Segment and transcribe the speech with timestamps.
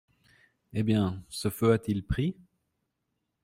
[0.73, 2.35] Eh bien, ce feu a-t-il pris?